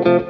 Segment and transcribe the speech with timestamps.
[0.00, 0.22] Hallo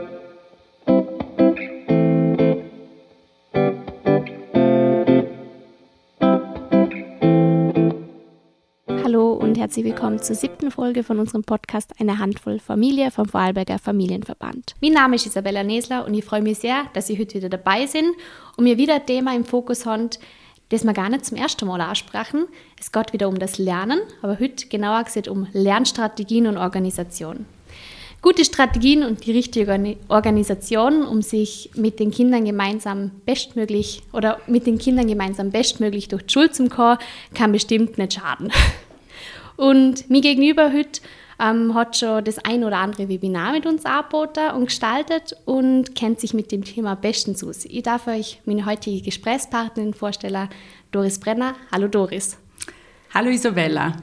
[9.35, 14.75] und herzlich willkommen zur siebten Folge von unserem Podcast Eine Handvoll Familie vom Vorarlberger Familienverband.
[14.80, 17.87] Mein Name ist Isabella Nesler und ich freue mich sehr, dass Sie heute wieder dabei
[17.87, 18.09] sind
[18.57, 20.11] und mir wieder ein Thema im Fokus haben,
[20.71, 22.46] das wir gar nicht zum ersten Mal ansprachen.
[22.80, 27.46] Es geht wieder um das Lernen, aber heute genauer gesagt um Lernstrategien und Organisation.
[28.23, 34.66] Gute Strategien und die richtige Organisation, um sich mit den Kindern gemeinsam bestmöglich oder mit
[34.66, 36.98] den Kindern gemeinsam bestmöglich durch die Schule zu kommen,
[37.34, 38.52] kann bestimmt nicht schaden.
[39.56, 41.01] Und mir gegenüber heute
[41.38, 46.18] ähm, hat schon das ein oder andere Webinar mit uns angeboten und gestaltet und kennt
[46.21, 47.66] sich mit dem Thema bestens aus.
[47.66, 50.48] Ich darf euch meine heutige Gesprächspartnerin vorstellen,
[50.93, 51.57] Doris Brenner.
[51.73, 52.38] Hallo Doris.
[53.12, 53.96] Hallo Isabella.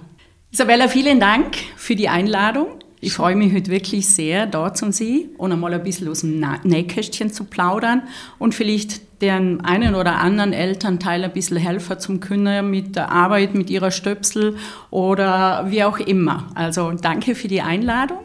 [0.52, 2.80] Isabella, vielen Dank für die Einladung.
[3.00, 6.44] Ich freue mich heute wirklich sehr, da zu sein und einmal ein bisschen aus dem
[6.64, 8.02] Nähkästchen zu plaudern
[8.40, 13.54] und vielleicht den einen oder anderen Elternteil ein bisschen helfen zum können mit der Arbeit,
[13.54, 14.58] mit ihrer Stöpsel
[14.90, 16.48] oder wie auch immer.
[16.56, 18.18] Also danke für die Einladung.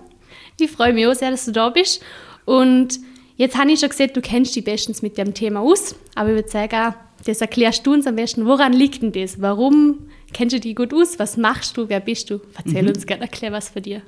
[0.58, 2.02] Ich freue mich auch sehr, dass du da bist.
[2.46, 2.98] Und
[3.36, 6.36] jetzt habe ich schon gesehen, du kennst dich bestens mit dem Thema aus, aber ich
[6.36, 8.46] würde sagen, das erklärst du uns am besten.
[8.46, 9.40] Woran liegt denn das?
[9.40, 9.98] Warum
[10.32, 11.18] kennst du dich gut aus?
[11.18, 11.88] Was machst du?
[11.88, 12.40] Wer bist du?
[12.56, 12.88] Erzähl mhm.
[12.88, 14.02] uns gerne, erklär was von dir.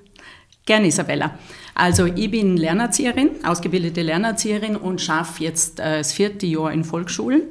[0.66, 1.38] Gerne, Isabella.
[1.74, 7.42] Also ich bin Lernerzieherin, ausgebildete Lernerzieherin und schaffe jetzt äh, das vierte Jahr in Volksschulen.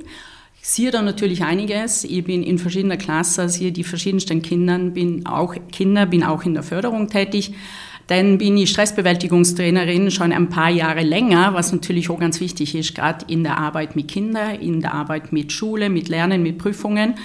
[0.60, 2.06] Ich sehe da natürlich einiges.
[2.06, 6.56] Ich bin in verschiedener Klasse, sehe die verschiedensten Kinder, bin auch Kinder, bin auch in
[6.56, 7.54] der Förderung tätig.
[8.08, 12.96] Dann bin ich Stressbewältigungstrainerin schon ein paar Jahre länger, was natürlich auch ganz wichtig ist,
[12.96, 17.16] gerade in der Arbeit mit Kindern, in der Arbeit mit Schule, mit Lernen, mit Prüfungen.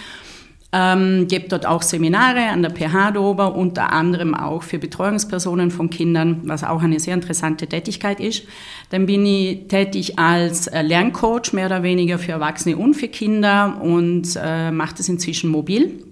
[0.70, 5.88] Ähm, gebe dort auch Seminare an der PH Dober, unter anderem auch für Betreuungspersonen von
[5.88, 8.42] Kindern, was auch eine sehr interessante Tätigkeit ist.
[8.90, 13.80] Dann bin ich tätig als äh, Lerncoach, mehr oder weniger für Erwachsene und für Kinder
[13.80, 16.04] und äh, mache das inzwischen mobil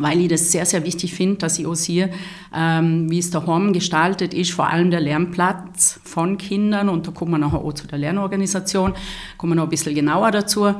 [0.00, 2.10] weil ich das sehr, sehr wichtig finde, dass ich auch sehe,
[2.54, 6.88] ähm, wie es daheim gestaltet ist, vor allem der Lernplatz von Kindern.
[6.88, 8.94] Und da kommen wir nachher auch zu der Lernorganisation,
[9.36, 10.74] kommen wir noch ein bisschen genauer dazu.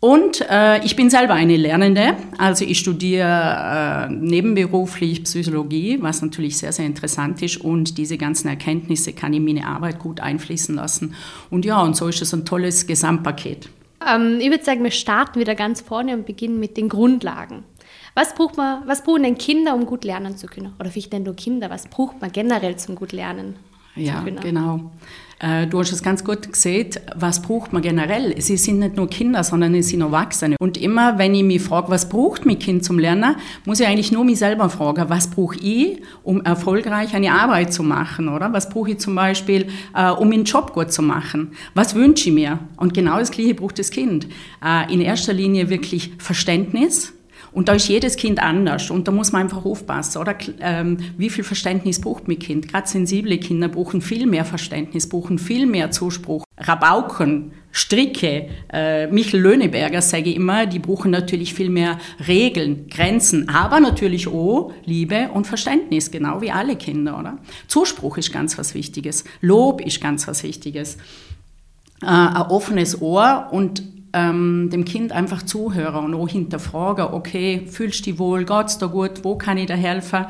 [0.00, 6.56] Und äh, ich bin selber eine Lernende, also ich studiere äh, nebenberuflich Psychologie, was natürlich
[6.56, 10.74] sehr, sehr interessant ist und diese ganzen Erkenntnisse kann ich in meine Arbeit gut einfließen
[10.74, 11.14] lassen.
[11.50, 13.68] Und ja, und so ist es ein tolles Gesamtpaket.
[14.08, 17.64] Ähm, ich würde sagen, wir starten wieder ganz vorne und beginnen mit den Grundlagen.
[18.14, 20.72] Was braucht man, was brauchen denn Kinder, um gut lernen zu können?
[20.80, 23.56] Oder vielleicht nicht nur Kinder, was braucht man generell zum gut lernen?
[23.96, 24.90] Ja, genau.
[25.42, 28.38] Äh, du hast es ganz gut gesehen, was braucht man generell?
[28.40, 30.56] Sie sind nicht nur Kinder, sondern sie sind Erwachsene.
[30.60, 34.12] Und immer, wenn ich mich frage, was braucht mein Kind zum Lernen, muss ich eigentlich
[34.12, 38.52] nur mich selber fragen, was brauche ich, um erfolgreich eine Arbeit zu machen, oder?
[38.52, 41.52] Was brauche ich zum Beispiel, äh, um meinen Job gut zu machen?
[41.74, 42.58] Was wünsche ich mir?
[42.76, 44.26] Und genau das Gleiche braucht das Kind.
[44.62, 47.14] Äh, in erster Linie wirklich Verständnis,
[47.52, 50.36] und da ist jedes Kind anders und da muss man einfach aufpassen, oder?
[50.60, 52.68] Ähm, wie viel Verständnis braucht mein Kind?
[52.68, 56.44] Gerade sensible Kinder brauchen viel mehr Verständnis, brauchen viel mehr Zuspruch.
[56.58, 63.48] Rabauken, Stricke, äh, Michel Löhneberger sage ich immer, die brauchen natürlich viel mehr Regeln, Grenzen,
[63.48, 67.38] aber natürlich auch Liebe und Verständnis, genau wie alle Kinder, oder?
[67.68, 70.96] Zuspruch ist ganz was Wichtiges, Lob ist ganz was Wichtiges,
[72.02, 73.82] äh, ein offenes Ohr und
[74.12, 78.86] ähm, dem Kind einfach zuhören und auch hinterfragen, okay, fühlst du dich wohl, geht's da
[78.86, 80.26] gut, wo kann ich da helfen?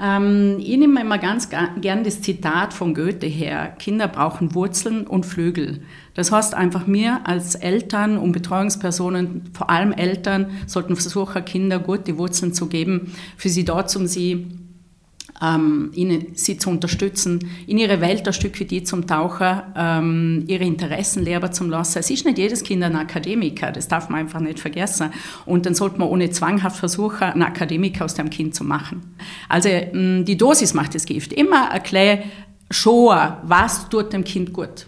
[0.00, 5.26] Ähm, ich nehme immer ganz gern das Zitat von Goethe her, Kinder brauchen Wurzeln und
[5.26, 5.82] Flügel.
[6.14, 12.16] Das heißt einfach, wir als Eltern und Betreuungspersonen, vor allem Eltern, sollten versuchen, Kinder gute
[12.16, 14.46] Wurzeln zu geben, für sie dort, um sie
[15.42, 20.44] ähm, ihnen, sie zu unterstützen, in ihre Welt ein Stück wie die zum Tauchen, ähm,
[20.46, 21.98] ihre Interessen lehrbar zu lassen.
[21.98, 25.10] Es ist nicht jedes Kind ein Akademiker, das darf man einfach nicht vergessen.
[25.46, 29.14] Und dann sollte man ohne zwanghaft versuchen, einen Akademiker aus dem Kind zu machen.
[29.48, 31.32] Also mh, die Dosis macht das Gift.
[31.32, 32.22] Immer erklären,
[32.70, 34.86] schauen, was tut dem Kind gut.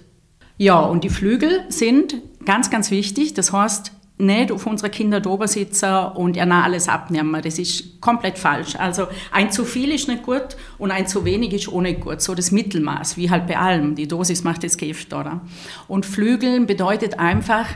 [0.56, 3.34] Ja, und die Flügel sind ganz, ganz wichtig.
[3.34, 7.40] Das heißt, nicht auf unsere Kinder drüber sitzen und ihnen alles abnehmen.
[7.42, 8.76] Das ist komplett falsch.
[8.76, 12.20] Also ein zu viel ist nicht gut und ein zu wenig ist nicht gut.
[12.20, 13.94] So das Mittelmaß, wie halt bei allem.
[13.94, 15.40] Die Dosis macht das Gift, oder?
[15.88, 17.66] Und Flügeln bedeutet einfach,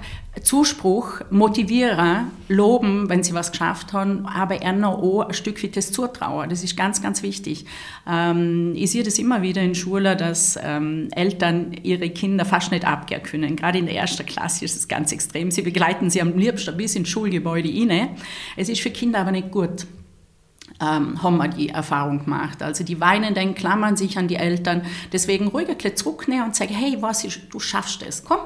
[0.43, 5.93] Zuspruch, motivieren, loben, wenn sie was geschafft haben, aber ihnen auch ein Stück weit das
[5.93, 6.51] zutrauen.
[6.51, 7.67] Das ist ganz, ganz wichtig.
[8.07, 12.85] Ähm, ich sehe das immer wieder in Schulen, dass ähm, Eltern ihre Kinder fast nicht
[12.85, 13.55] abgehen können.
[13.55, 15.53] Gerade in der ersten Klasse ist es ganz extrem.
[15.53, 18.11] Sie begleiten sie am liebsten bis ins Schulgebäude rein.
[18.57, 19.87] Es ist für Kinder aber nicht gut.
[20.81, 22.63] ähm, haben wir die Erfahrung gemacht.
[22.63, 24.83] Also die Weinenden klammern sich an die Eltern.
[25.13, 28.41] Deswegen ruhig ein bisschen zurücknehmen und sagen, hey, was ist, du schaffst es, komm.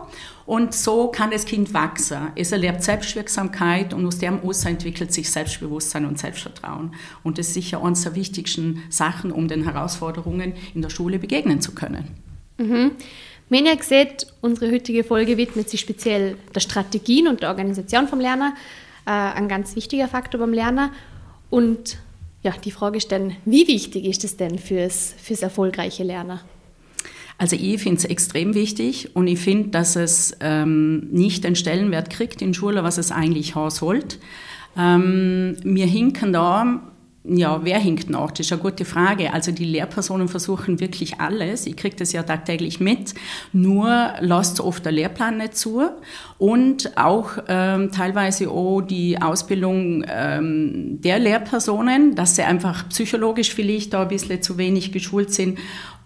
[0.44, 2.28] Und so kann das Kind wachsen.
[2.34, 6.94] Es erlebt Selbstwirksamkeit und aus dem aus entwickelt sich Selbstbewusstsein und Selbstvertrauen.
[7.22, 11.60] Und das ist sicher eines der wichtigsten Sachen, um den Herausforderungen in der Schule begegnen
[11.60, 12.08] zu können.
[12.58, 12.92] Mhm.
[13.48, 18.20] Wenn ihr seht, unsere heutige Folge widmet sich speziell der Strategien und der Organisation vom
[18.20, 18.54] Lerner,
[19.06, 20.92] äh, ein ganz wichtiger Faktor beim Lerner.
[21.48, 21.98] Und
[22.42, 26.40] ja, die Frage ist dann, wie wichtig ist es denn fürs, fürs erfolgreiche Lernen?
[27.38, 32.10] Also ich finde es extrem wichtig und ich finde, dass es ähm, nicht den Stellenwert
[32.10, 34.18] kriegt in Schule, was es eigentlich haben sollte.
[34.76, 36.82] Ähm, wir hinken da
[37.30, 38.30] ja, wer hinkt nach?
[38.30, 39.32] Das ist eine gute Frage.
[39.32, 41.66] Also die Lehrpersonen versuchen wirklich alles.
[41.66, 43.14] Ich kriege das ja tagtäglich mit.
[43.52, 45.90] Nur lasst oft der Lehrplan nicht zu.
[46.38, 53.92] Und auch ähm, teilweise auch die Ausbildung ähm, der Lehrpersonen, dass sie einfach psychologisch vielleicht
[53.92, 55.58] da ein bisschen zu wenig geschult sind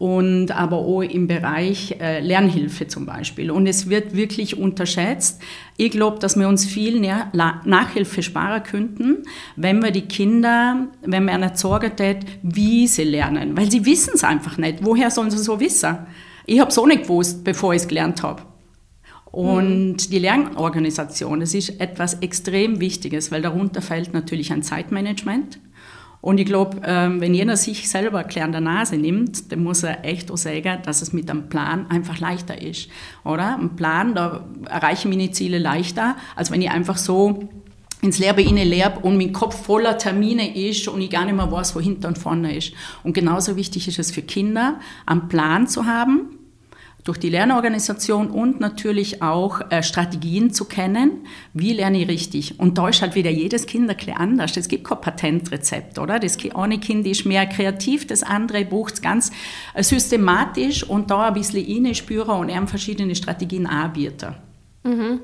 [0.02, 3.52] und aber auch im Bereich äh, Lernhilfe zum Beispiel.
[3.52, 5.40] Und es wird wirklich unterschätzt.
[5.76, 9.18] Ich glaube, dass wir uns viel mehr Nachhilfe sparen könnten,
[9.54, 11.92] wenn wir die Kinder, wenn wir ihnen sagen
[12.42, 13.56] wie sie lernen.
[13.56, 14.78] Weil sie wissen es einfach nicht.
[14.84, 15.98] Woher sollen sie so wissen?
[16.46, 18.42] Ich habe es auch nicht gewusst, bevor ich es gelernt habe.
[19.30, 19.96] Und mhm.
[19.98, 25.60] die Lernorganisation, das ist etwas extrem Wichtiges, weil darunter fällt natürlich ein Zeitmanagement.
[26.22, 29.82] Und ich glaube, ähm, wenn jeder sich selber klar an der Nase nimmt, dann muss
[29.82, 32.88] er echt auch sagen, dass es mit einem Plan einfach leichter ist.
[33.24, 33.58] Oder?
[33.58, 37.48] Ein Plan, da erreiche ich meine Ziele leichter, als wenn ich einfach so
[38.02, 41.50] ins Lehre inne lebe und mein Kopf voller Termine ist und ich gar nicht mehr
[41.50, 42.72] weiß, wo hinten und vorne ist.
[43.02, 46.38] Und genauso wichtig ist es für Kinder, einen Plan zu haben,
[47.04, 52.60] durch die Lernorganisation und natürlich auch äh, Strategien zu kennen, wie lerne ich richtig.
[52.60, 54.56] Und da ist halt wieder jedes Kind ein bisschen anders.
[54.56, 56.20] Es gibt kein Patentrezept, oder?
[56.20, 59.32] Das eine Kind ist mehr kreativ, das andere braucht es ganz
[59.74, 64.36] äh, systematisch und da ein bisschen reinspüren und eben verschiedene Strategien anbieten.
[64.84, 65.20] Mhm.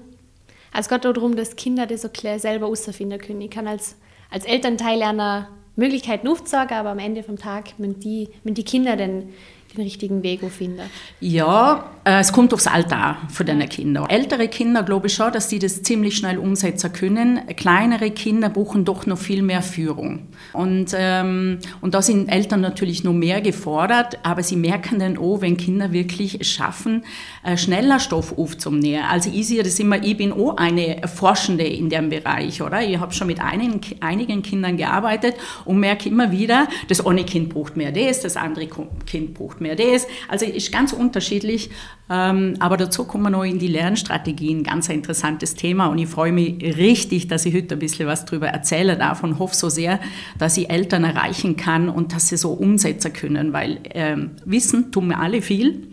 [0.73, 3.41] Also es geht auch darum, dass Kinder das so klar selber herausfinden können.
[3.41, 3.97] Ich kann als,
[4.31, 8.97] als Elternteil einer Möglichkeiten aufzeigen, aber am Ende vom Tag müssen die, müssen die Kinder
[8.97, 9.29] dann
[9.77, 10.83] den richtigen Weg finden?
[11.21, 14.09] Ja, äh, es kommt aufs Alter von den Kindern.
[14.09, 17.41] Ältere Kinder glaube ich schon, dass die das ziemlich schnell umsetzen können.
[17.57, 20.29] Kleinere Kinder brauchen doch noch viel mehr Führung.
[20.53, 25.41] Und, ähm, und da sind Eltern natürlich noch mehr gefordert, aber sie merken dann auch,
[25.43, 27.05] wenn Kinder wirklich es schaffen,
[27.45, 29.05] äh, schneller Stoff aufzunehmen.
[29.11, 32.81] Also ich sehe das immer, ich bin auch eine Forschende in dem Bereich, oder?
[32.83, 35.35] Ich habe schon mit einigen, einigen Kindern gearbeitet
[35.65, 38.69] und merke immer wieder, das eine Kind braucht mehr das, das andere
[39.07, 40.07] Kind braucht mehr das.
[40.29, 41.71] Also ist ganz unterschiedlich.
[42.11, 44.65] Ähm, aber dazu kommen wir noch in die Lernstrategien.
[44.65, 45.87] Ganz ein interessantes Thema.
[45.87, 49.39] Und ich freue mich richtig, dass ich heute ein bisschen was darüber erzählen darf und
[49.39, 50.01] hoffe so sehr,
[50.39, 53.53] dass ich Eltern erreichen kann und dass sie so umsetzen können.
[53.53, 55.89] Weil ähm, Wissen tun wir alle viel.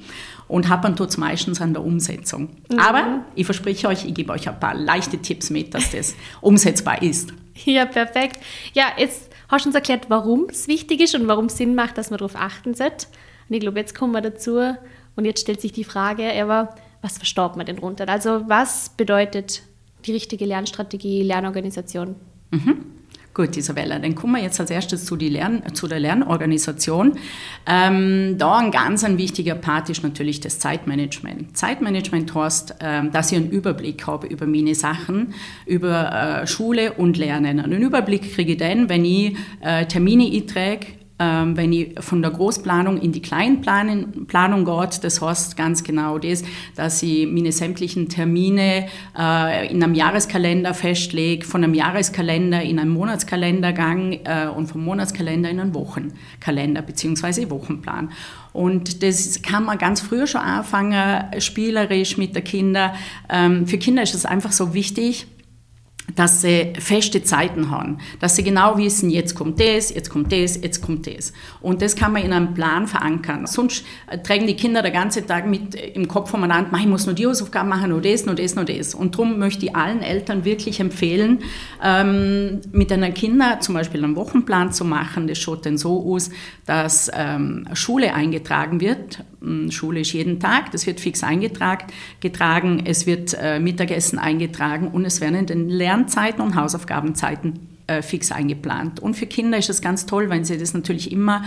[0.47, 2.49] Und hapern tut es meistens an der Umsetzung.
[2.69, 2.79] Mhm.
[2.79, 7.01] Aber ich verspreche euch, ich gebe euch ein paar leichte Tipps mit, dass das umsetzbar
[7.01, 7.33] ist.
[7.63, 8.39] Ja, perfekt.
[8.73, 11.97] Ja, jetzt hast du uns erklärt, warum es wichtig ist und warum es Sinn macht,
[11.97, 13.07] dass man darauf achten sollte.
[13.49, 14.59] Und ich glaube, jetzt kommen wir dazu
[15.15, 18.09] und jetzt stellt sich die Frage, aber was verstaut man denn drunter?
[18.09, 19.63] Also was bedeutet
[20.05, 22.15] die richtige Lernstrategie, Lernorganisation?
[22.51, 22.95] Mhm.
[23.35, 27.17] Gut, Isabella, dann kommen wir jetzt als erstes zu, Lern, zu der Lernorganisation.
[27.67, 31.57] Ähm, da ein ganz ein wichtiger Part ist natürlich das Zeitmanagement.
[31.57, 35.33] Zeitmanagement heißt, ähm, dass ich einen Überblick habe über meine Sachen,
[35.65, 37.59] über äh, Schule und Lernen.
[37.59, 42.31] Einen Überblick kriege ich dann, wenn ich äh, Termine eintrage, ähm, wenn ich von der
[42.31, 46.43] Großplanung in die Kleinplanung geht, das heißt ganz genau das,
[46.75, 52.91] dass ich meine sämtlichen Termine äh, in einem Jahreskalender festlege, von einem Jahreskalender in einen
[52.91, 57.49] Monatskalendergang äh, und vom Monatskalender in einen Wochenkalender bzw.
[57.49, 58.11] Wochenplan.
[58.51, 62.91] Und das kann man ganz früh schon anfangen, spielerisch mit den Kindern.
[63.29, 65.27] Ähm, für Kinder ist es einfach so wichtig,
[66.15, 70.61] dass sie feste Zeiten haben, dass sie genau wissen, jetzt kommt das, jetzt kommt das,
[70.61, 71.33] jetzt kommt das.
[71.61, 73.47] Und das kann man in einem Plan verankern.
[73.47, 77.05] Sonst äh, tragen die Kinder den ganzen Tag mit äh, im Kopf voneinander, ich muss
[77.05, 78.93] nur die Hausaufgaben machen, nur das, nur das, nur das.
[78.93, 81.39] Und darum möchte ich allen Eltern wirklich empfehlen,
[81.83, 85.27] ähm, mit einer Kinder zum Beispiel einen Wochenplan zu machen.
[85.27, 86.29] Das schaut dann so aus,
[86.65, 89.23] dass ähm, Schule eingetragen wird.
[89.45, 91.85] Hm, Schule ist jeden Tag, das wird fix eingetragen.
[92.19, 97.59] Getragen, es wird äh, Mittagessen eingetragen und es werden in den Lern Lernzeiten und Hausaufgabenzeiten
[97.87, 98.99] äh, fix eingeplant.
[98.99, 101.43] Und für Kinder ist es ganz toll, wenn sie das natürlich immer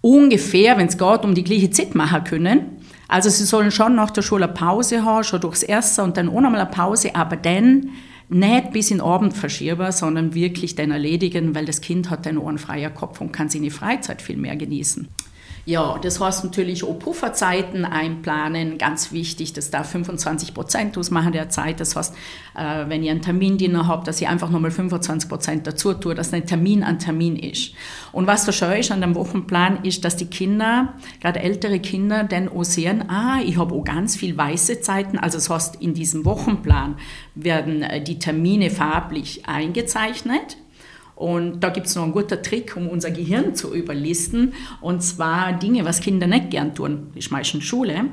[0.00, 2.78] ungefähr, wenn es geht, um die gleiche Zeit machen können.
[3.06, 6.28] Also sie sollen schon nach der Schule eine Pause haben, schon durchs Erste und dann
[6.28, 7.90] auch nochmal eine Pause, aber dann
[8.28, 12.40] nicht bis in den Abend verschieben, sondern wirklich dann erledigen, weil das Kind hat dann
[12.40, 15.06] einen freien Kopf und kann seine Freizeit viel mehr genießen.
[15.64, 21.50] Ja, das heißt natürlich auch Pufferzeiten einplanen, ganz wichtig, das darf 25 Prozent ausmachen der
[21.50, 21.78] Zeit.
[21.78, 22.16] Das heißt,
[22.56, 26.32] äh, wenn ihr einen Termindiener habt, dass ihr einfach nochmal 25 Prozent dazu tut, dass
[26.32, 27.74] ein Termin an Termin ist.
[28.10, 32.24] Und was so schön ist an dem Wochenplan, ist, dass die Kinder, gerade ältere Kinder,
[32.24, 35.16] dann auch sehen, ah, ich habe auch ganz viel weiße Zeiten.
[35.16, 36.96] Also das heißt, in diesem Wochenplan
[37.36, 40.56] werden äh, die Termine farblich eingezeichnet
[41.22, 44.54] und da gibt es noch einen guten Trick, um unser Gehirn zu überlisten.
[44.80, 48.06] Und zwar Dinge, was Kinder nicht gern tun, ist meistens Schule.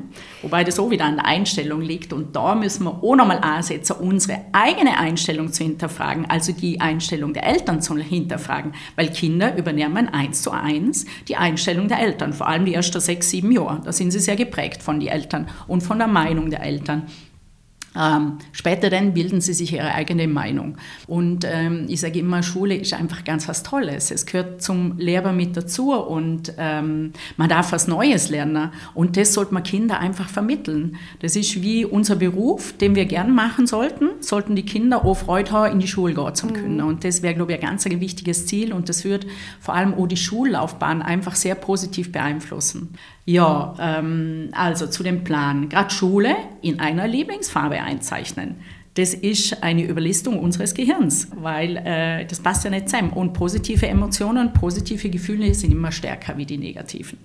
[0.43, 2.13] Wobei das auch wieder an der Einstellung liegt.
[2.13, 7.33] Und da müssen wir auch nochmal ansetzen, unsere eigene Einstellung zu hinterfragen, also die Einstellung
[7.33, 8.73] der Eltern zu hinterfragen.
[8.95, 13.31] Weil Kinder übernehmen eins zu eins die Einstellung der Eltern, vor allem die ersten sechs,
[13.31, 13.81] sieben Jahre.
[13.83, 17.07] Da sind sie sehr geprägt von den Eltern und von der Meinung der Eltern.
[17.97, 20.77] Ähm, später dann bilden sie sich ihre eigene Meinung.
[21.07, 24.11] Und ähm, ich sage immer, Schule ist einfach ganz was Tolles.
[24.11, 28.71] Es gehört zum Lehrer mit dazu und ähm, man darf was Neues lernen.
[28.93, 30.97] Und das sollte man Kinder einfach vermitteln.
[31.19, 35.51] Das ist wie unser Beruf, den wir gern machen sollten, sollten die Kinder auch Freude
[35.51, 36.77] haben, in die Schule gehen zu können.
[36.77, 36.87] Mhm.
[36.87, 39.25] Und das wäre, glaube ich, ein ganz wichtiges Ziel und das wird
[39.59, 42.93] vor allem auch die Schullaufbahn einfach sehr positiv beeinflussen.
[43.29, 45.69] Ja, ähm, also zu dem Plan.
[45.69, 48.55] Gerade Schule in einer Lieblingsfarbe einzeichnen.
[48.95, 53.11] Das ist eine Überlistung unseres Gehirns, weil äh, das passt ja nicht zusammen.
[53.11, 57.19] Und positive Emotionen, positive Gefühle sind immer stärker wie die negativen.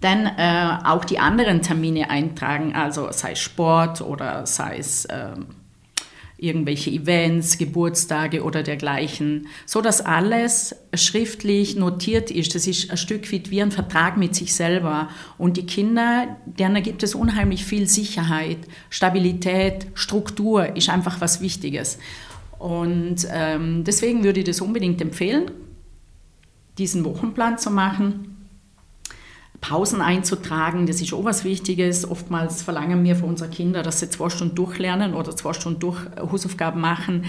[0.00, 5.04] Dann äh, auch die anderen Termine eintragen, also sei es Sport oder sei es...
[5.04, 5.36] Äh,
[6.36, 12.54] irgendwelche Events, Geburtstage oder dergleichen, so dass alles schriftlich notiert ist.
[12.54, 15.08] Das ist ein Stück weit wie ein Vertrag mit sich selber.
[15.38, 18.58] Und die Kinder, denen gibt es unheimlich viel Sicherheit,
[18.90, 21.98] Stabilität, Struktur ist einfach was Wichtiges.
[22.58, 25.50] Und ähm, deswegen würde ich das unbedingt empfehlen,
[26.78, 28.33] diesen Wochenplan zu machen
[29.68, 32.08] Pausen einzutragen, das ist auch was Wichtiges.
[32.08, 35.98] Oftmals verlangen wir von unseren Kindern, dass sie zwei Stunden durchlernen oder zwei Stunden durch
[36.18, 37.24] Hausaufgaben machen.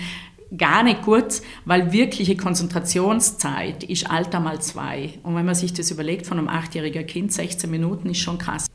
[0.58, 5.14] Gar nicht gut, weil wirkliche Konzentrationszeit ist Alter mal zwei.
[5.24, 8.68] Und wenn man sich das überlegt von einem achtjährigen Kind, 16 Minuten ist schon krass.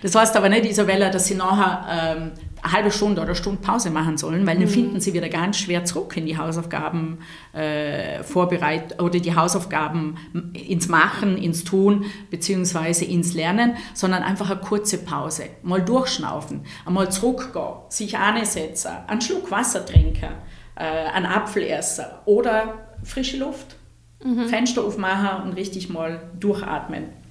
[0.00, 2.30] Das heißt aber nicht, Isabella, dass sie nachher ähm,
[2.64, 4.70] halbe Stunde oder eine Stunde Pause machen sollen, weil dann mhm.
[4.70, 7.18] finden sie wieder ganz schwer zurück in die Hausaufgaben
[7.52, 10.16] äh, vorbereitet oder die Hausaufgaben
[10.52, 15.44] ins Machen, ins Tun beziehungsweise ins Lernen, sondern einfach eine kurze Pause.
[15.62, 20.30] Mal durchschnaufen, einmal zurückgehen, sich ansetzen, einen Schluck Wasser trinken,
[20.74, 23.76] äh, einen Apfel essen oder frische Luft.
[24.24, 24.48] Mhm.
[24.48, 27.23] Fenster aufmachen und richtig mal durchatmen.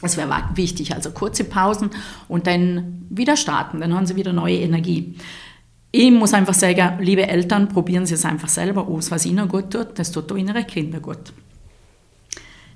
[0.00, 1.90] Das wäre wichtig, also kurze Pausen
[2.28, 5.16] und dann wieder starten, dann haben sie wieder neue Energie.
[5.90, 9.70] Ich muss einfach sagen, liebe Eltern, probieren Sie es einfach selber aus, was Ihnen gut
[9.70, 11.32] tut, das tut auch Ihre Kinder gut.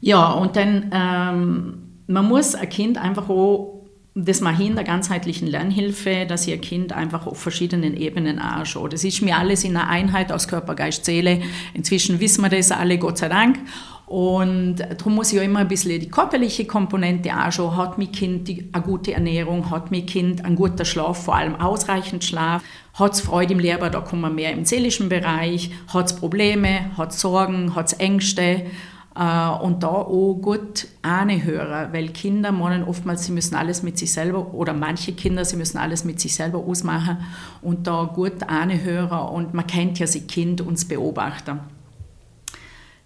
[0.00, 3.82] Ja, und dann, ähm, man muss ein Kind einfach auch
[4.14, 8.92] das mache ich in der ganzheitlichen Lernhilfe, dass ihr Kind einfach auf verschiedenen Ebenen anschaut.
[8.92, 11.40] Das ist mir alles in einer Einheit aus Körper, Geist, Seele.
[11.73, 13.59] Inzwischen wissen wir das alle, Gott sei Dank.
[14.04, 17.78] Und darum muss ich auch immer ein bisschen die körperliche Komponente anschauen.
[17.78, 19.71] Hat mein Kind die, eine gute Ernährung?
[19.71, 22.62] Hat mein Kind einen guten Schlaf, vor allem ausreichend Schlaf?
[22.92, 23.88] Hat es Freude im Lehrer?
[23.88, 25.71] Da kommen wir mehr im seelischen Bereich.
[25.88, 26.90] Hat es Probleme?
[26.99, 27.75] Hat es Sorgen?
[27.75, 28.66] Hat es Ängste?
[29.14, 34.12] Äh, und da auch gut anhören, weil Kinder meinen oftmals, sie müssen alles mit sich
[34.12, 37.19] selber, oder manche Kinder, sie müssen alles mit sich selber ausmachen
[37.61, 41.61] und da gut anhören und man kennt ja sie Kind uns beobachten.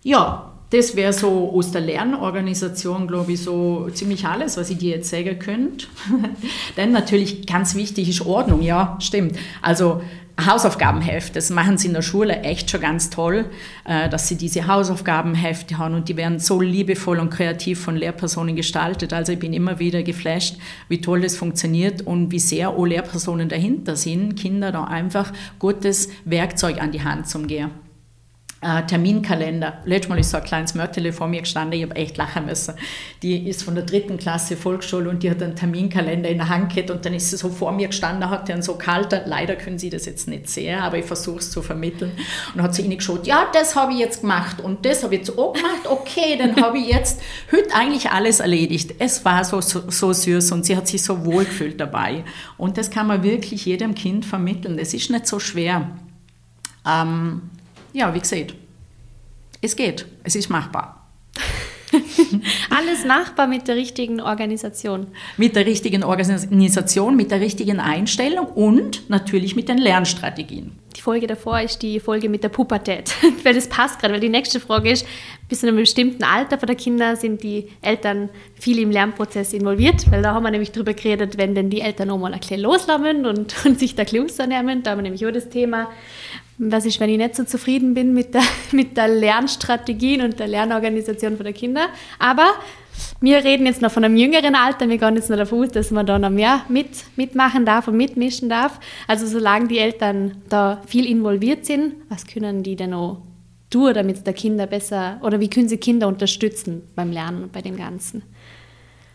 [0.05, 4.97] Ja, das wäre so aus der Lernorganisation, glaube ich, so ziemlich alles, was ich dir
[4.97, 5.87] jetzt sagen könnte.
[6.77, 9.37] Dann natürlich ganz wichtig ist Ordnung, ja, stimmt.
[9.63, 10.03] Also
[10.45, 13.47] Hausaufgabenheft, das machen sie in der Schule echt schon ganz toll,
[13.85, 18.55] äh, dass sie diese Hausaufgabenhefte haben und die werden so liebevoll und kreativ von Lehrpersonen
[18.55, 19.15] gestaltet.
[19.15, 20.57] Also ich bin immer wieder geflasht,
[20.89, 26.11] wie toll das funktioniert und wie sehr auch Lehrpersonen dahinter sind, Kinder da einfach gutes
[26.27, 27.86] Werkzeug an die Hand zum Gehen
[28.61, 29.83] Terminkalender.
[29.85, 32.75] Letztes Mal ist so ein kleines Mörtel vor mir gestanden, ich habe echt lachen müssen.
[33.23, 36.75] Die ist von der dritten Klasse Volksschule und die hat einen Terminkalender in der Hand
[36.75, 39.79] gehabt und dann ist sie so vor mir gestanden, hat den so kalt, leider können
[39.79, 42.13] Sie das jetzt nicht sehen, aber ich versuche es zu vermitteln.
[42.55, 45.21] Und hat sie ihnen geschaut, ja, das habe ich jetzt gemacht und das habe ich
[45.21, 47.21] jetzt auch gemacht, okay, dann habe ich jetzt
[47.53, 48.95] heute eigentlich alles erledigt.
[48.99, 52.25] Es war so, so, so süß und sie hat sich so wohl gefühlt dabei.
[52.57, 54.79] Und das kann man wirklich jedem Kind vermitteln.
[54.79, 55.91] Es ist nicht so schwer.
[56.87, 57.43] Ähm,
[57.97, 58.55] ja, wie gesagt,
[59.63, 61.09] es geht, es ist machbar.
[62.71, 65.07] Alles machbar mit der richtigen Organisation.
[65.39, 70.73] Mit der richtigen Organisation, mit der richtigen Einstellung und natürlich mit den Lernstrategien.
[70.95, 74.29] Die Folge davor ist die Folge mit der Pubertät, weil das passt gerade, weil die
[74.29, 75.07] nächste Frage ist,
[75.49, 80.21] bis zu einem bestimmten Alter der Kinder sind die Eltern viel im Lernprozess involviert, weil
[80.21, 83.55] da haben wir nämlich drüber geredet, wenn denn die Eltern nochmal ein bisschen loslassen und,
[83.65, 85.89] und sich da Klus nehmen, da haben wir nämlich auch das Thema,
[86.59, 90.49] was ist, wenn ich nicht so zufrieden bin mit der, mit der Lernstrategien und der
[90.49, 91.89] Lernorganisation der Kinder.
[92.19, 92.47] Aber
[93.21, 95.91] wir reden jetzt noch von einem jüngeren Alter, wir gehen jetzt noch davon aus, dass
[95.91, 98.81] man da noch mehr mit, mitmachen darf und mitmischen darf.
[99.07, 103.19] Also solange die Eltern da viel involviert sind, was können die denn auch
[103.71, 107.63] tun, damit der Kinder besser, oder wie können sie Kinder unterstützen beim Lernen und bei
[107.63, 108.23] dem Ganzen?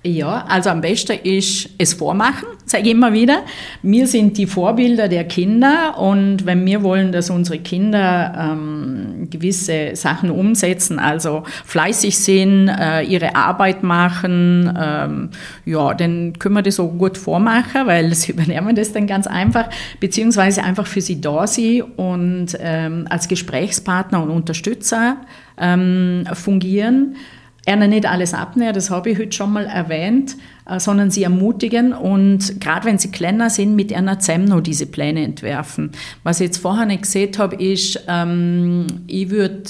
[0.04, 3.44] Ja, also am besten ist es vormachen, sage ich immer wieder.
[3.84, 9.96] Wir sind die Vorbilder der Kinder und wenn wir wollen, dass unsere Kinder ähm, gewisse
[9.96, 15.30] Sachen umsetzen, also fleißig sind, äh, ihre Arbeit machen, ähm,
[15.66, 19.70] ja, dann können wir das so gut vormachen, weil sie übernehmen das dann ganz einfach,
[20.00, 25.18] beziehungsweise einfach für sie da sein und ähm, als Gesprächspartner und Unterstützer
[25.60, 27.18] ähm, fungieren
[27.66, 30.36] einer nicht alles abnehmen, das habe ich heute schon mal erwähnt,
[30.68, 35.24] äh, sondern sie ermutigen und gerade wenn sie kleiner sind, mit einer Zemno diese Pläne
[35.24, 35.92] entwerfen.
[36.24, 39.64] Was ich jetzt vorher nicht gesehen habe, ist, ähm, ich würde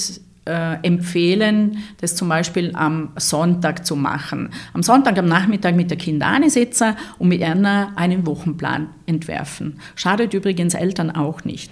[0.45, 4.49] äh, empfehlen, das zum Beispiel am Sonntag zu machen.
[4.73, 9.79] Am Sonntag am Nachmittag mit der Kinder sitzen und mit einer einen Wochenplan entwerfen.
[9.95, 11.71] Schadet übrigens Eltern auch nicht.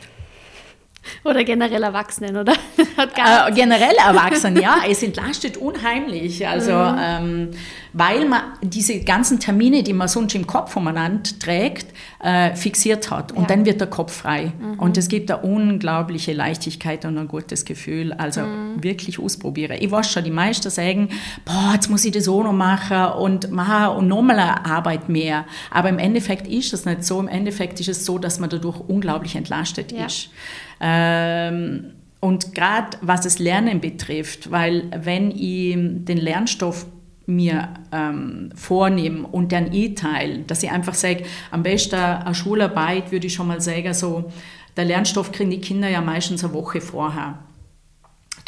[1.24, 2.54] Oder generell Erwachsenen, oder?
[2.78, 4.78] äh, generell Erwachsenen, ja.
[4.90, 6.48] Es entlastet unheimlich.
[6.48, 6.98] Also, mhm.
[7.02, 7.52] ähm,
[7.94, 11.88] weil man diese ganzen Termine, die man sonst im Kopf umeinander trägt,
[12.20, 13.32] äh, fixiert hat.
[13.32, 13.48] Und ja.
[13.48, 14.52] dann wird der Kopf frei.
[14.60, 14.80] Mhm.
[14.80, 18.14] Und es gibt eine unglaubliche Leichtigkeit und ein gutes Gefühl.
[18.14, 18.84] Also mhm.
[18.84, 19.78] wirklich ausprobieren.
[19.80, 21.10] Ich weiß schon, die meisten sagen,
[21.46, 25.46] boah, jetzt muss ich das auch noch machen und machen und nochmal eine Arbeit mehr.
[25.72, 27.20] Aber im Endeffekt ist es nicht so.
[27.20, 30.06] Im Endeffekt ist es so, dass man dadurch unglaublich entlastet ja.
[30.06, 30.30] ist.
[30.80, 36.86] Ähm, und gerade was das Lernen betrifft, weil wenn ich den Lernstoff
[37.26, 43.28] mir ähm, vornehme und dann E-Teil, dass ich einfach sage, am besten eine Schularbeit würde
[43.28, 44.32] ich schon mal sagen, so,
[44.76, 47.40] der Lernstoff kriegen die Kinder ja meistens eine Woche vorher.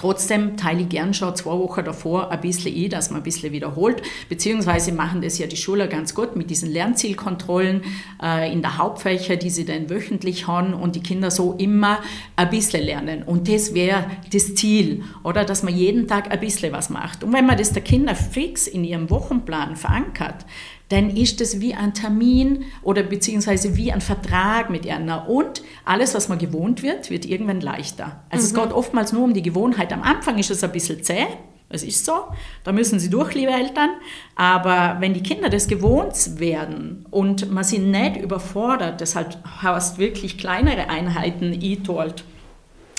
[0.02, 3.52] Trotzdem teile ich gern schon zwei Wochen davor ein bisschen ein, dass man ein bisschen
[3.52, 7.84] wiederholt, beziehungsweise machen das ja die Schüler ganz gut mit diesen Lernzielkontrollen
[8.20, 12.00] äh, in der Hauptfächer, die sie dann wöchentlich haben und die Kinder so immer
[12.36, 13.22] ein bisschen lernen.
[13.22, 15.46] Und das wäre das Ziel, oder?
[15.46, 17.24] Dass man jeden Tag ein bisschen was macht.
[17.24, 20.48] Und wenn man das der Kinder fix in ihrem Wochenplan verankert,
[20.92, 25.30] dann ist es wie ein Termin oder beziehungsweise wie ein Vertrag mit einer.
[25.30, 28.24] Und alles, was man gewohnt wird, wird irgendwann leichter.
[28.30, 28.48] Also mhm.
[28.48, 29.94] es geht oftmals nur um die Gewohnheit.
[29.94, 31.28] Am Anfang ist es ein bisschen zäh,
[31.70, 32.26] es ist so,
[32.66, 33.92] da müssen sie durch, liebe Eltern.
[34.36, 39.98] Aber wenn die Kinder das gewohnt werden und man sie nicht überfordert, das halt hast
[39.98, 42.26] wirklich kleinere Einheiten e-tolt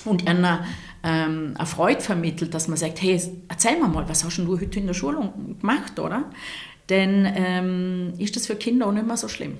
[0.06, 0.64] und einer
[1.04, 4.78] ähm, eine Freude vermittelt, dass man sagt, hey, erzähl mir mal, was hast du heute
[4.78, 6.30] in der Schule gemacht, oder?
[6.88, 9.58] Dann ähm, ist das für Kinder auch nicht mehr so schlimm.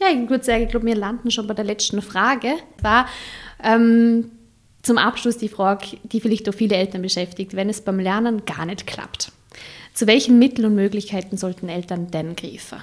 [0.00, 2.54] Ja, ich würde sagen, ich glaube, wir landen schon bei der letzten Frage.
[2.80, 3.06] War
[3.62, 4.30] ähm,
[4.82, 8.66] zum Abschluss die Frage, die vielleicht auch viele Eltern beschäftigt, wenn es beim Lernen gar
[8.66, 9.30] nicht klappt.
[9.94, 12.82] Zu welchen Mitteln und Möglichkeiten sollten Eltern denn greifen?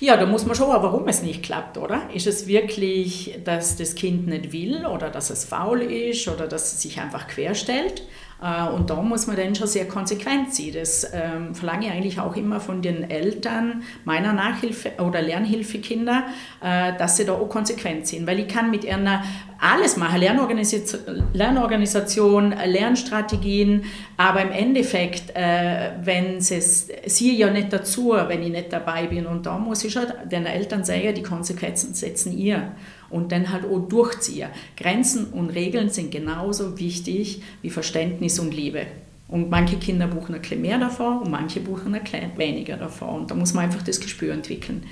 [0.00, 2.10] Ja, da muss man schauen, warum es nicht klappt, oder?
[2.12, 6.74] Ist es wirklich, dass das Kind nicht will oder dass es faul ist oder dass
[6.74, 8.02] es sich einfach querstellt?
[8.42, 10.72] Äh, und da muss man dann schon sehr konsequent sein.
[10.74, 16.24] Das ähm, verlange ich eigentlich auch immer von den Eltern meiner Nachhilfe- oder Lernhilfekinder,
[16.62, 18.26] äh, dass sie da auch konsequent sind.
[18.26, 19.22] Weil ich kann mit einer
[19.60, 23.84] alles machen, Lernorganisation, Lernorganisation Lernstrategien,
[24.16, 29.26] aber im Endeffekt, äh, wenn sie sie ja nicht dazu, wenn ich nicht dabei bin.
[29.26, 32.72] Und da muss ich halt den Eltern sagen, die Konsequenzen setzen ihr
[33.14, 34.48] und dann halt auch durchziehen.
[34.76, 38.86] Grenzen und Regeln sind genauso wichtig wie Verständnis und Liebe.
[39.28, 43.20] Und manche Kinder buchen ein bisschen mehr davon und manche buchen ein bisschen weniger davon.
[43.20, 44.82] Und da muss man einfach das Gespür entwickeln.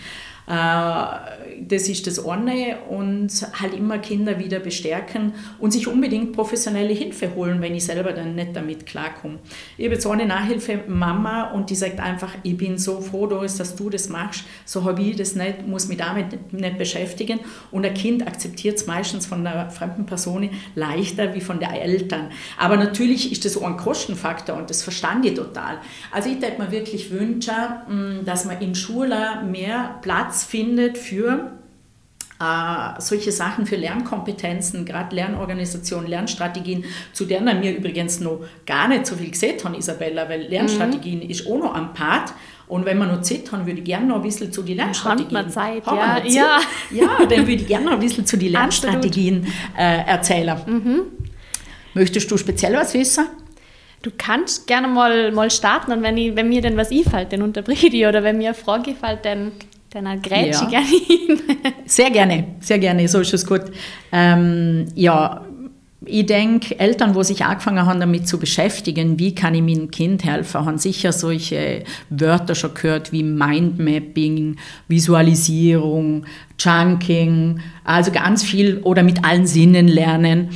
[0.46, 0.52] Äh,
[1.60, 7.34] das ist das eine und halt immer Kinder wieder bestärken und sich unbedingt professionelle Hilfe
[7.34, 9.38] holen, wenn ich selber dann nicht damit klarkomme.
[9.76, 13.76] Ich habe jetzt eine Nachhilfe-Mama und die sagt einfach, ich bin so froh, Doris, dass
[13.76, 17.94] du das machst, so habe ich das nicht, muss mich damit nicht beschäftigen und ein
[17.94, 22.30] Kind akzeptiert es meistens von einer fremden Person leichter wie von den Eltern.
[22.58, 25.78] Aber natürlich ist das auch ein Kostenfaktor und das verstand ich total.
[26.10, 27.54] Also ich würde mir wirklich wünschen,
[27.88, 31.52] mm, dass man in Schulen mehr Platz findet für
[32.40, 39.06] äh, solche Sachen für Lernkompetenzen, gerade Lernorganisation, Lernstrategien, zu denen wir übrigens noch gar nicht
[39.06, 41.30] so viel gesehen haben, Isabella, weil Lernstrategien mhm.
[41.30, 42.32] ist auch noch am Part.
[42.66, 45.36] Und wenn wir noch Zeit haben, würde ich gerne noch ein bisschen zu den Lernstrategien.
[45.36, 46.16] Haben wir Zeit, ja.
[46.16, 46.32] Zeit?
[46.32, 46.60] ja.
[46.90, 50.58] Ja, dann würde ich gerne noch ein bisschen zu den Lernstrategien äh, erzählen.
[50.66, 51.00] Mhm.
[51.94, 53.26] Möchtest du speziell was wissen?
[54.00, 57.42] Du kannst gerne mal, mal starten und wenn, ich, wenn mir dann was einfällt, dann
[57.42, 59.52] unterbreche ich oder wenn mir eine Frage fällt, dann,
[59.92, 60.70] dann grätsche ja.
[60.70, 60.86] gerne
[61.86, 63.62] Sehr gerne, sehr gerne, so ist es gut.
[64.10, 65.42] Ähm, ja,
[66.04, 70.24] ich denke, Eltern, wo sich angefangen haben, damit zu beschäftigen, wie kann ich meinem Kind
[70.24, 74.56] helfen, haben sicher solche Wörter schon gehört wie Mindmapping,
[74.88, 76.24] Visualisierung,
[76.58, 80.50] Chunking, also ganz viel oder mit allen Sinnen lernen.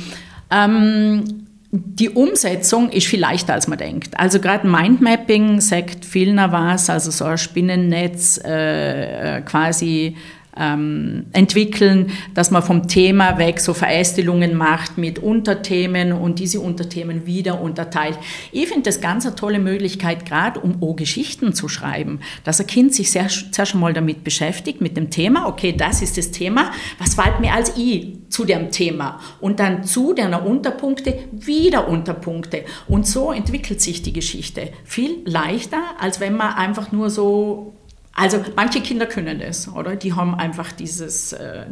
[0.49, 4.17] Ähm, die Umsetzung ist viel leichter, als man denkt.
[4.17, 10.15] Also gerade Mindmapping sagt vielen was, also so ein Spinnennetz äh, äh quasi
[10.59, 17.25] ähm, entwickeln, dass man vom Thema weg so Verästelungen macht mit Unterthemen und diese Unterthemen
[17.25, 18.17] wieder unterteilt.
[18.51, 22.67] Ich finde das ganz eine tolle Möglichkeit, gerade um auch Geschichten zu schreiben, dass ein
[22.67, 26.71] Kind sich sehr, zuerst mal damit beschäftigt, mit dem Thema, okay, das ist das Thema,
[26.99, 32.65] was fällt mir als I zu dem Thema und dann zu deiner Unterpunkte wieder Unterpunkte
[32.87, 37.73] und so entwickelt sich die Geschichte viel leichter, als wenn man einfach nur so
[38.17, 39.95] also manche Kinder können das, oder?
[39.95, 41.65] Die haben einfach dieses äh,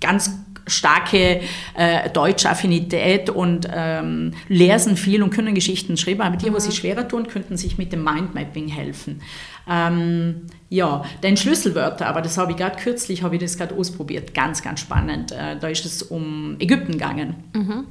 [0.00, 0.30] ganz
[0.66, 1.42] starke
[1.74, 6.22] äh, deutsche Affinität und ähm, lesen viel und können Geschichten schreiben.
[6.22, 6.54] Aber die, mhm.
[6.54, 9.20] wo sie schwerer tun, könnten sich mit dem Mindmapping helfen.
[9.68, 14.32] Ähm, ja, den Schlüsselwörter, aber das habe ich gerade kürzlich, habe ich das gerade ausprobiert.
[14.32, 15.32] Ganz, ganz spannend.
[15.32, 17.34] Äh, da ist es um Ägypten gegangen.
[17.52, 17.86] Mhm.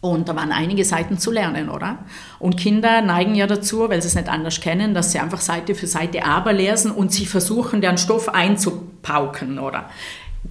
[0.00, 1.98] Und da waren einige Seiten zu lernen, oder?
[2.38, 5.74] Und Kinder neigen ja dazu, weil sie es nicht anders kennen, dass sie einfach Seite
[5.74, 9.90] für Seite aber lesen und sie versuchen, deren Stoff einzupauken, oder?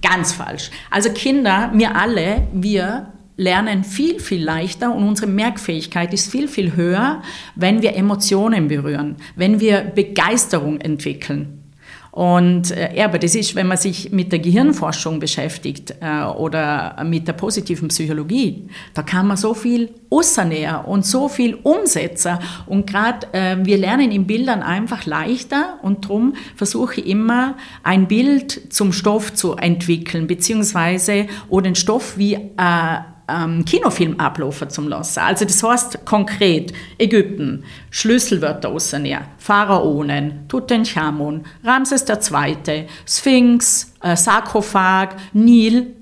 [0.02, 0.70] Ganz falsch.
[0.90, 6.76] Also Kinder, wir alle, wir lernen viel, viel leichter und unsere Merkfähigkeit ist viel, viel
[6.76, 7.22] höher,
[7.54, 11.57] wenn wir Emotionen berühren, wenn wir Begeisterung entwickeln.
[12.18, 16.96] Und äh, ja, aber das ist, wenn man sich mit der Gehirnforschung beschäftigt äh, oder
[17.04, 22.38] mit der positiven Psychologie, da kann man so viel außernäher und so viel umsetzen.
[22.66, 28.08] Und gerade äh, wir lernen in Bildern einfach leichter und darum versuche ich immer ein
[28.08, 32.98] Bild zum Stoff zu entwickeln, beziehungsweise oder den Stoff wie äh,
[33.28, 35.20] ähm, Kinofilm ablaufen zu lassen.
[35.20, 45.94] Also das heißt konkret Ägypten, Schlüsselwörter rausnehmen, Pharaonen, Tutanchamun, Ramses II., Sphinx, äh, Sarkophag, Nil.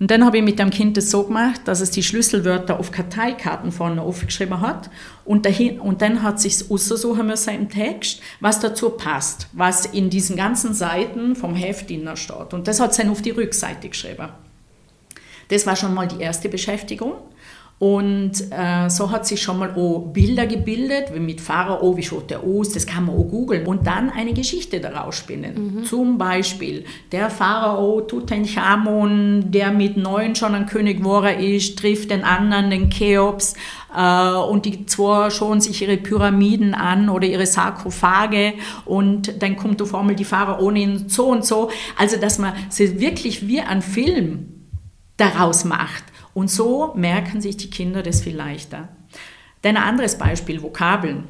[0.00, 2.92] Und dann habe ich mit dem Kind das so gemacht, dass es die Schlüsselwörter auf
[2.92, 4.90] Karteikarten vorne aufgeschrieben hat
[5.24, 10.08] und, dahin, und dann hat sich aussuchen müssen im Text, was dazu passt, was in
[10.08, 12.54] diesen ganzen Seiten vom Heft steht.
[12.54, 14.28] Und das hat es dann auf die Rückseite geschrieben.
[15.48, 17.14] Das war schon mal die erste Beschäftigung.
[17.78, 22.28] Und äh, so hat sich schon mal auch Bilder gebildet, wie mit Pharao, wie schaut
[22.28, 23.66] der aus, das kann man auch googeln.
[23.66, 25.76] Und dann eine Geschichte daraus spinnen.
[25.76, 25.84] Mhm.
[25.84, 32.24] Zum Beispiel der Pharao Tutanchamun, der mit neun schon ein König geworden ist, trifft den
[32.24, 33.54] anderen, den Cheops,
[33.96, 38.54] äh, und die zwei schauen sich ihre Pyramiden an oder ihre Sarkophage
[38.86, 41.70] und dann kommt auf einmal die Pharaonin so und so.
[41.96, 44.57] Also, dass man sie wirklich wie ein Film
[45.18, 46.04] daraus macht.
[46.32, 48.88] Und so merken sich die Kinder das viel leichter.
[49.64, 51.24] Denn ein anderes Beispiel, Vokabeln.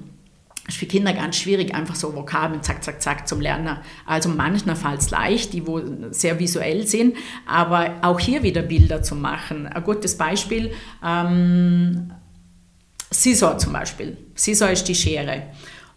[0.68, 3.78] Ist für Kinder ganz schwierig, einfach so Vokabeln zack, zack, zack zum Lernen.
[4.04, 4.76] Also manchmal
[5.10, 9.66] leicht, die wo sehr visuell sind, aber auch hier wieder Bilder zu machen.
[9.66, 10.72] Ein gutes Beispiel,
[11.02, 12.12] ähm,
[13.10, 14.18] Scissor zum Beispiel.
[14.36, 15.44] Scissor ist die Schere.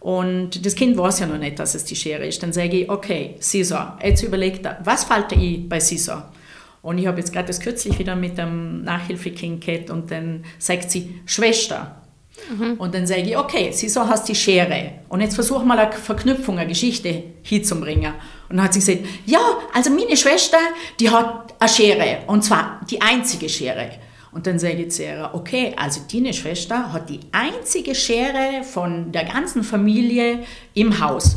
[0.00, 2.42] Und das Kind weiß ja noch nicht, dass es die Schere ist.
[2.42, 3.98] Dann sage ich, okay, Scissor.
[4.02, 6.32] Jetzt überlegt er, was fällt ich bei Scissor?
[6.82, 10.90] Und ich habe jetzt gerade das kürzlich wieder mit einem Nachhilfekind gehabt und dann sagt
[10.90, 12.02] sie, Schwester.
[12.50, 12.74] Mhm.
[12.74, 14.92] Und dann sage ich, okay, sie so hast die Schere.
[15.08, 18.14] Und jetzt versuch mal eine Verknüpfung, eine Geschichte hinzubringen.
[18.48, 19.40] Und dann hat sie gesagt, ja,
[19.72, 20.58] also meine Schwester,
[20.98, 22.18] die hat eine Schere.
[22.26, 23.90] Und zwar die einzige Schere.
[24.32, 29.12] Und dann sage ich zu ihr, okay, also deine Schwester hat die einzige Schere von
[29.12, 31.36] der ganzen Familie im Haus.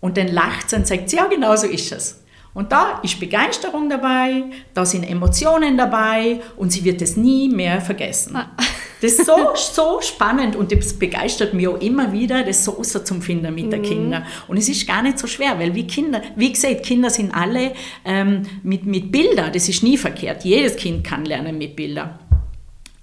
[0.00, 2.23] Und dann lacht sie und sagt, ja, genau so ist es.
[2.54, 7.80] Und da ist Begeisterung dabei, da sind Emotionen dabei und sie wird es nie mehr
[7.80, 8.36] vergessen.
[8.36, 8.50] Ah.
[9.00, 13.20] Das ist so, so spannend und das begeistert mich auch immer wieder, das so zu
[13.20, 13.84] finden mit den mhm.
[13.84, 14.26] Kindern.
[14.48, 17.72] Und es ist gar nicht so schwer, weil wie Kinder, wie gesagt, Kinder sind alle
[18.06, 20.44] ähm, mit, mit Bildern, das ist nie verkehrt.
[20.44, 22.18] Jedes Kind kann lernen mit Bildern.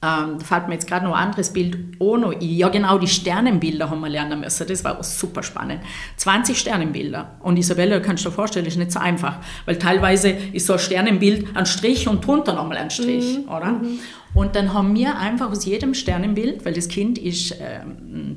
[0.04, 2.38] Ähm, da fällt mir jetzt gerade noch ein anderes Bild noch ein.
[2.42, 4.68] Ja, genau, die Sternenbilder haben wir lernen müssen.
[4.68, 5.82] Das war super spannend.
[6.18, 7.36] 20 Sternenbilder.
[7.42, 9.38] Und Isabella, kannst du dir vorstellen, ist nicht so einfach.
[9.66, 13.52] Weil teilweise ist so ein Sternenbild ein Strich und drunter nochmal ein Strich, mhm.
[13.52, 13.72] oder?
[13.74, 14.00] Mhm.
[14.34, 17.82] Und dann haben wir einfach aus jedem Sternenbild, weil das Kind ist, äh,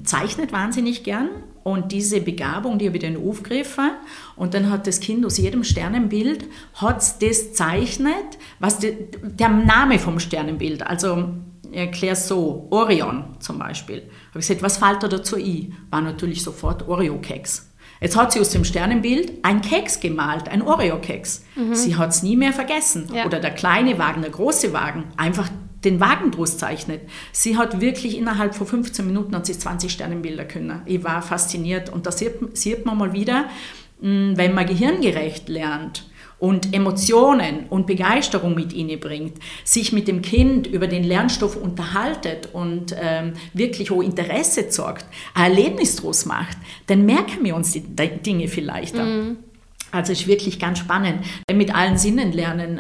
[0.03, 1.31] zeichnet wahnsinnig gern
[1.65, 3.91] und diese Begabung, die habe ich dann aufgegriffen
[4.37, 9.99] und dann hat das Kind aus jedem Sternenbild hat das zeichnet, was die, der Name
[9.99, 11.29] vom Sternenbild, also
[11.73, 14.03] erkläre es so, Orion zum Beispiel.
[14.31, 15.77] Habe ich gesagt, was fällt da dazu ein?
[15.91, 17.71] War natürlich sofort Oreo-Keks.
[18.01, 21.45] Jetzt hat sie aus dem Sternenbild ein Keks gemalt, ein Oreo-Keks.
[21.57, 21.75] Mhm.
[21.75, 23.09] Sie hat es nie mehr vergessen.
[23.15, 23.25] Ja.
[23.25, 25.05] Oder der kleine Wagen, der große Wagen.
[25.17, 25.49] Einfach
[25.85, 27.03] den Wagen draus zeichnet.
[27.33, 30.83] Sie hat wirklich innerhalb von 15 Minuten hat sie 20 Sternenbilder können.
[30.87, 33.47] Ich war fasziniert und da sieht, sieht man mal wieder,
[34.01, 36.07] hm, wenn man gehirngerecht lernt
[36.45, 42.51] und Emotionen und Begeisterung mit ihnen bringt, sich mit dem Kind über den Lernstoff unterhaltet
[42.53, 47.81] und ähm, wirklich auch Interesse zeigt, ein Erlebnis draus macht, dann merken wir uns die
[47.81, 49.05] Dinge viel leichter.
[49.05, 49.37] Mhm.
[49.91, 51.25] Also ist wirklich ganz spannend.
[51.51, 52.79] Mit allen Sinnen lernen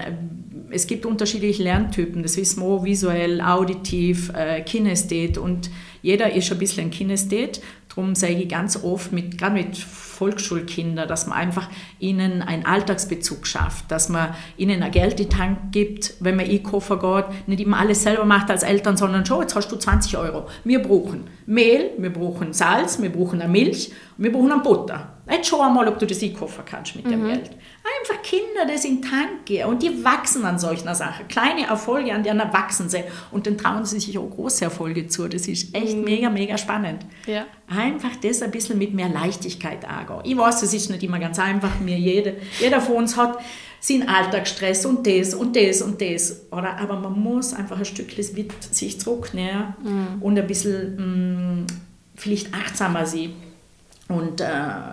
[0.70, 5.70] es gibt unterschiedliche Lerntypen, das wissen wir visuell, auditiv, äh, Kinesthet und
[6.02, 7.60] jeder ist ein bisschen ein Kinesthet.
[7.94, 13.46] Darum sage ich ganz oft, mit, gerade mit Volksschulkindern, dass man einfach ihnen einen Alltagsbezug
[13.46, 17.60] schafft, dass man ihnen ein Geld in den Tank gibt, wenn man einkaufen geht, nicht
[17.60, 20.46] immer alles selber macht als Eltern, sondern schon, jetzt hast du 20 Euro.
[20.64, 25.13] Wir brauchen Mehl, wir brauchen Salz, wir brauchen eine Milch wir brauchen eine Butter.
[25.30, 27.10] Jetzt schau einmal, ob du das einkaufen kannst mit mhm.
[27.10, 27.50] dem Geld.
[27.50, 31.28] Einfach Kinder das in den Tank gehen und die wachsen an solchen Sachen.
[31.28, 35.26] Kleine Erfolge, an denen wachsen sie und dann trauen sie sich auch große Erfolge zu.
[35.28, 36.04] Das ist echt mhm.
[36.04, 37.06] mega, mega spannend.
[37.26, 37.46] Ja.
[37.68, 40.20] Einfach das ein bisschen mit mehr Leichtigkeit angehen.
[40.24, 41.80] Ich weiß, es ist nicht immer ganz einfach.
[41.80, 43.38] Mir jede, jeder von uns hat
[43.80, 46.46] seinen Alltagsstress und das und das und das.
[46.50, 46.78] Oder?
[46.78, 48.24] Aber man muss einfach ein Stückchen
[48.70, 50.22] sich zurücknehmen mhm.
[50.22, 51.66] und ein bisschen mh, mm,
[52.14, 53.32] vielleicht achtsamer sein
[54.08, 54.46] und äh,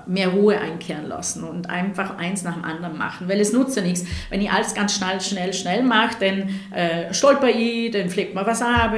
[0.06, 3.82] mehr Ruhe einkehren lassen und einfach eins nach dem anderen machen, weil es nutzt ja
[3.82, 4.06] nichts.
[4.30, 8.46] Wenn ich alles ganz schnell, schnell, schnell mache, dann äh, stolper ich, dann fliegt mir
[8.46, 8.94] was ab,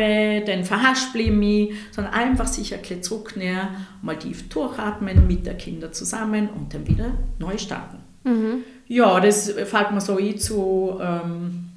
[0.46, 3.70] dann verhaspel ich mich, sondern einfach sich ein bisschen zurücknehmen,
[4.04, 7.98] mal tief durchatmen mit der Kinder zusammen und dann wieder neu starten.
[8.24, 8.64] Mhm.
[8.88, 11.00] Ja, das fällt mir so ein zu...
[11.02, 11.70] Ähm,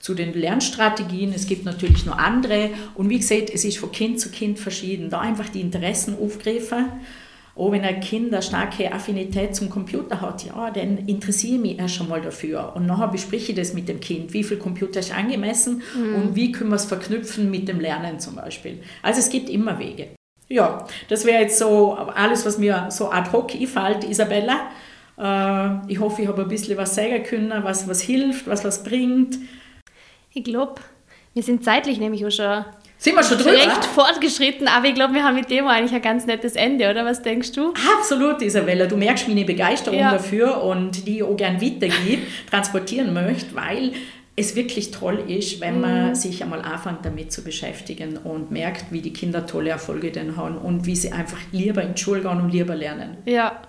[0.00, 1.32] zu den Lernstrategien.
[1.32, 2.70] Es gibt natürlich noch andere.
[2.94, 5.10] Und wie gesagt, es ist von Kind zu Kind verschieden.
[5.10, 6.86] Da einfach die Interessen aufgreifen.
[7.54, 11.78] Auch wenn ein Kind eine starke Affinität zum Computer hat, ja, dann interessiere ich mich
[11.78, 12.72] erst schon mal dafür.
[12.74, 14.32] Und nachher bespreche ich das mit dem Kind.
[14.32, 16.14] Wie viel Computer ist angemessen mhm.
[16.14, 18.80] und wie können wir es verknüpfen mit dem Lernen zum Beispiel.
[19.02, 20.08] Also es gibt immer Wege.
[20.48, 24.70] Ja, das wäre jetzt so alles, was mir so ad hoc einfällt, Isabella.
[25.18, 28.82] Äh, ich hoffe, ich habe ein bisschen was sagen können, was, was hilft, was was
[28.82, 29.36] bringt.
[30.32, 30.76] Ich glaube,
[31.34, 32.64] wir sind zeitlich nämlich auch schon,
[32.98, 33.52] sind wir schon drüber?
[33.52, 37.04] recht fortgeschritten, aber ich glaube, wir haben mit dem eigentlich ein ganz nettes Ende, oder
[37.04, 37.72] was denkst du?
[37.98, 38.86] Absolut, Isabella.
[38.86, 40.12] Du merkst meine Begeisterung ja.
[40.12, 43.92] dafür und die ich auch gerne weitergebe, transportieren möchte, weil
[44.36, 46.14] es wirklich toll ist, wenn man mhm.
[46.14, 50.58] sich einmal anfängt damit zu beschäftigen und merkt, wie die Kinder tolle Erfolge denn haben
[50.58, 53.18] und wie sie einfach lieber in die Schule gehen und lieber lernen.
[53.24, 53.60] Ja,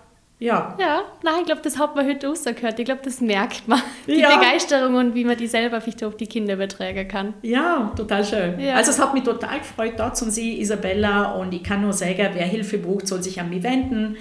[0.41, 0.75] ja.
[0.79, 2.79] Ja, nein, ich glaube, das hat man heute rausgehört.
[2.79, 3.79] Ich glaube, das merkt man.
[4.07, 4.35] Die ja.
[4.35, 7.35] Begeisterung und wie man die selber vielleicht auf die Kinder übertragen kann.
[7.43, 8.59] Ja, total schön.
[8.59, 8.73] Ja.
[8.73, 11.33] Also es hat mich total gefreut, dort zu Sie, Isabella.
[11.33, 14.17] Und ich kann nur sagen, wer Hilfe braucht, soll sich an mich wenden.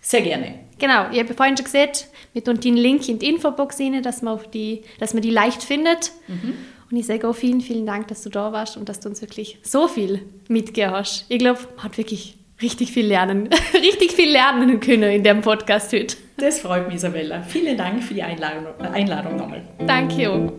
[0.00, 0.60] Sehr gerne.
[0.78, 4.22] Genau, ich habe vorhin schon gesagt, wir tun den Link in die Infobox rein, dass
[4.22, 6.12] man, auf die, dass man die leicht findet.
[6.28, 6.54] Mhm.
[6.88, 9.20] Und ich sage auch vielen, vielen Dank, dass du da warst und dass du uns
[9.20, 11.26] wirklich so viel mitgegeben hast.
[11.28, 15.92] Ich glaube, man hat wirklich richtig viel lernen, richtig viel lernen können in dem Podcast
[15.92, 16.16] heute.
[16.36, 17.42] Das freut mich, Isabella.
[17.42, 19.62] Vielen Dank für die Einladung, Einladung nochmal.
[19.86, 20.30] Danke.
[20.30, 20.52] Auch.